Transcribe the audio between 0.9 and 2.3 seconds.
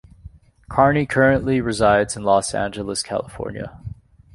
currently resides in